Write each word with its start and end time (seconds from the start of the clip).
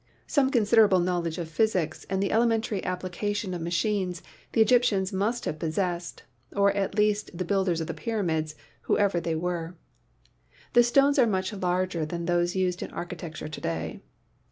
Some 0.25 0.49
considerable 0.49 0.97
knowledge 0.99 1.37
of 1.37 1.47
physics 1.47 2.07
and 2.09 2.23
the 2.23 2.31
elementary 2.31 2.83
application 2.83 3.53
of 3.53 3.61
machines 3.61 4.23
the 4.53 4.59
Egyptians 4.59 5.13
must 5.13 5.45
have 5.45 5.59
pos 5.59 5.75
sessed, 5.75 6.21
or 6.55 6.71
at 6.73 6.95
least 6.97 7.29
the 7.37 7.45
builders 7.45 7.81
of 7.81 7.85
the 7.85 7.93
pyramids, 7.93 8.55
whoever 8.89 9.19
they 9.19 9.35
were. 9.35 9.75
The 10.73 10.81
stones 10.81 11.19
are 11.19 11.27
much 11.27 11.53
larger 11.53 12.03
than 12.03 12.25
those 12.25 12.55
used 12.55 12.81
in 12.81 12.89
architecture 12.89 13.47
to 13.47 13.61
day. 13.61 14.01